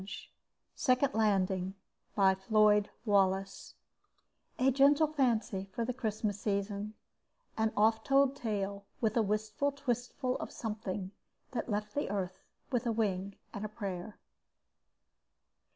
net 0.01 0.09
SECOND 0.73 1.13
LANDING 1.13 1.75
By 2.15 2.33
FLOYD 2.33 2.89
WALLACE 3.05 3.75
_A 4.57 4.73
gentle 4.73 5.05
fancy 5.05 5.69
for 5.75 5.85
the 5.85 5.93
Christmas 5.93 6.39
Season 6.41 6.95
an 7.55 7.71
oft 7.77 8.07
told 8.07 8.35
tale 8.35 8.83
with 8.99 9.15
a 9.15 9.21
wistful 9.21 9.71
twistful 9.71 10.37
of 10.37 10.49
Something 10.51 11.11
that 11.51 11.69
left 11.69 11.93
the 11.93 12.09
Earth 12.09 12.41
with 12.71 12.87
a 12.87 12.91
wing 12.91 13.35
and 13.53 13.63
a 13.63 13.69
prayer. 13.69 14.17